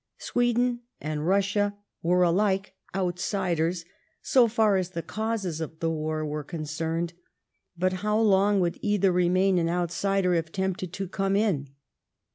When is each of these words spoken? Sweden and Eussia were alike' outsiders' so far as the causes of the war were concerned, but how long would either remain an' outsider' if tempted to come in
Sweden 0.17 0.81
and 0.99 1.19
Eussia 1.21 1.75
were 2.01 2.23
alike' 2.23 2.73
outsiders' 2.95 3.85
so 4.33 4.47
far 4.47 4.77
as 4.77 4.89
the 4.89 5.03
causes 5.03 5.61
of 5.61 5.77
the 5.79 5.91
war 5.91 6.25
were 6.25 6.43
concerned, 6.43 7.13
but 7.77 7.93
how 8.01 8.19
long 8.19 8.59
would 8.59 8.79
either 8.81 9.11
remain 9.11 9.59
an' 9.59 9.69
outsider' 9.69 10.33
if 10.33 10.51
tempted 10.51 10.91
to 10.91 11.07
come 11.07 11.35
in 11.35 11.69